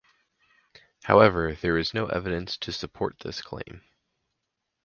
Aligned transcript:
However 1.03 1.53
there 1.53 1.77
is 1.77 1.93
no 1.93 2.07
evidence 2.07 2.57
to 2.57 2.71
support 2.71 3.19
this 3.19 3.39
claim. 3.39 3.83